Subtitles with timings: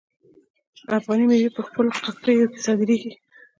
[0.97, 3.11] افغاني میوې په ښکلو قطیو کې صادریږي.